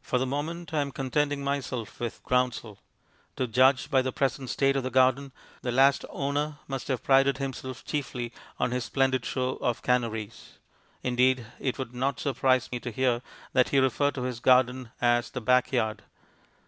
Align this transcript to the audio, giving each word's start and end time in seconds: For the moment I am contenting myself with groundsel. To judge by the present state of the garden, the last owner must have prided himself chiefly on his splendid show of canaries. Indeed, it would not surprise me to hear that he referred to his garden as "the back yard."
For 0.00 0.20
the 0.20 0.24
moment 0.24 0.72
I 0.72 0.80
am 0.82 0.92
contenting 0.92 1.42
myself 1.42 1.98
with 1.98 2.22
groundsel. 2.22 2.78
To 3.34 3.48
judge 3.48 3.90
by 3.90 4.02
the 4.02 4.12
present 4.12 4.48
state 4.50 4.76
of 4.76 4.84
the 4.84 4.90
garden, 4.90 5.32
the 5.62 5.72
last 5.72 6.04
owner 6.10 6.58
must 6.68 6.86
have 6.86 7.02
prided 7.02 7.38
himself 7.38 7.84
chiefly 7.84 8.32
on 8.60 8.70
his 8.70 8.84
splendid 8.84 9.24
show 9.26 9.56
of 9.56 9.82
canaries. 9.82 10.60
Indeed, 11.02 11.44
it 11.58 11.76
would 11.76 11.92
not 11.92 12.20
surprise 12.20 12.70
me 12.70 12.78
to 12.78 12.92
hear 12.92 13.20
that 13.52 13.70
he 13.70 13.80
referred 13.80 14.14
to 14.14 14.22
his 14.22 14.38
garden 14.38 14.92
as 15.00 15.30
"the 15.30 15.40
back 15.40 15.72
yard." 15.72 16.02